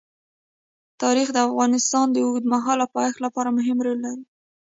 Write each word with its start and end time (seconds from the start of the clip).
تاریخ 1.01 1.27
د 1.33 1.37
افغانستان 1.47 2.05
د 2.11 2.17
اوږدمهاله 2.25 2.85
پایښت 2.95 3.19
لپاره 3.25 3.55
مهم 3.57 3.77
رول 3.85 3.99
لري. 4.05 4.23